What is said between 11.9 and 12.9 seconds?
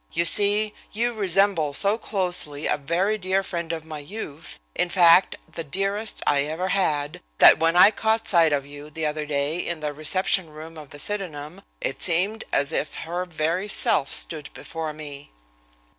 seemed as